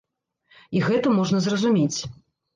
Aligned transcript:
І 0.79 0.81
гэта 0.87 1.13
можна 1.19 1.43
зразумець. 1.49 1.99